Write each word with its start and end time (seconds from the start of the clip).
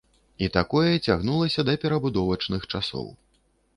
І 0.45 0.47
такое 0.55 0.93
цягнулася 1.09 1.67
да 1.67 1.77
перабудовачных 1.83 2.61
часоў. 2.73 3.07